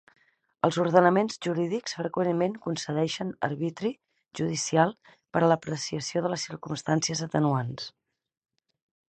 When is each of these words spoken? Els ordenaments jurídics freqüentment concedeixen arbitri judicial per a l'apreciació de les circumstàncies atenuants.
Els 0.67 0.77
ordenaments 0.83 1.35
jurídics 1.47 1.93
freqüentment 1.97 2.55
concedeixen 2.63 3.33
arbitri 3.49 3.93
judicial 4.41 4.97
per 5.37 5.45
a 5.45 5.51
l'apreciació 5.53 6.25
de 6.27 6.35
les 6.35 6.49
circumstàncies 6.51 7.23
atenuants. 7.29 7.91